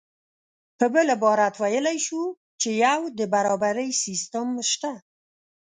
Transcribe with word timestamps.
په 0.77 0.85
بل 0.93 1.07
عبارت 1.15 1.53
ویلی 1.61 1.97
شو 2.05 2.23
چې 2.61 2.69
یو 2.85 2.99
د 3.17 3.19
برابرۍ 3.33 3.89
سیستم 4.03 4.47
شته 4.71 4.91